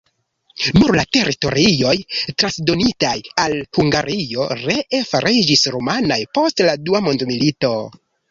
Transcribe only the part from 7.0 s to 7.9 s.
mondmilito.